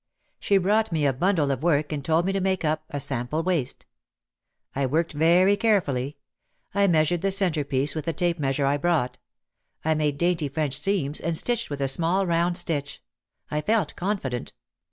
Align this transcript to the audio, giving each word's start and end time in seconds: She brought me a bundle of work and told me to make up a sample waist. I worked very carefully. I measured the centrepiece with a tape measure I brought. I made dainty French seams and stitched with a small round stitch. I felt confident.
She 0.39 0.57
brought 0.57 0.91
me 0.91 1.05
a 1.05 1.13
bundle 1.13 1.51
of 1.51 1.61
work 1.61 1.91
and 1.91 2.03
told 2.03 2.25
me 2.25 2.31
to 2.33 2.41
make 2.41 2.65
up 2.65 2.85
a 2.89 2.99
sample 2.99 3.43
waist. 3.43 3.85
I 4.73 4.87
worked 4.87 5.13
very 5.13 5.55
carefully. 5.55 6.17
I 6.73 6.87
measured 6.87 7.21
the 7.21 7.29
centrepiece 7.29 7.93
with 7.93 8.07
a 8.07 8.13
tape 8.13 8.39
measure 8.39 8.65
I 8.65 8.77
brought. 8.77 9.19
I 9.85 9.93
made 9.93 10.17
dainty 10.17 10.49
French 10.49 10.75
seams 10.75 11.19
and 11.21 11.37
stitched 11.37 11.69
with 11.69 11.81
a 11.81 11.87
small 11.87 12.25
round 12.25 12.57
stitch. 12.57 12.99
I 13.51 13.61
felt 13.61 13.95
confident. 13.95 14.53